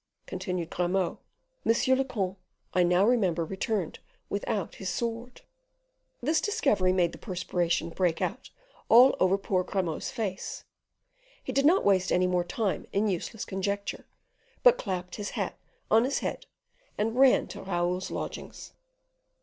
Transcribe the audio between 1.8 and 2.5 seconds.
le comte,